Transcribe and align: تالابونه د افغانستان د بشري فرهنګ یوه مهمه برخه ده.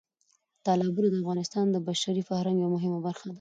تالابونه 0.65 1.07
د 1.11 1.15
افغانستان 1.21 1.65
د 1.71 1.77
بشري 1.87 2.21
فرهنګ 2.29 2.57
یوه 2.63 2.71
مهمه 2.75 2.99
برخه 3.05 3.25
ده. 3.27 3.29